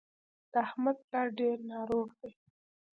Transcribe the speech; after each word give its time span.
د 0.51 0.53
احمد 0.65 0.97
پلار 1.07 1.27
ډېر 1.39 1.57
ناروغ 1.71 2.07
دی. 2.19 2.31